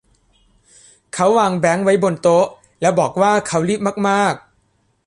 [1.13, 2.45] เขาวางแบงค์ไว้บนโต๊ะ
[2.81, 4.33] แล้วบอกว่าเขารีบมากมาก